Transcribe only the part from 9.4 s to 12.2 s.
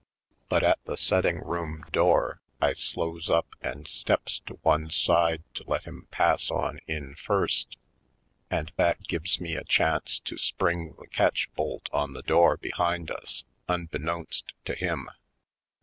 a chance to spring the catch bolt on